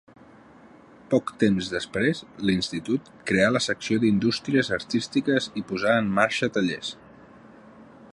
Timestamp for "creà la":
3.31-3.61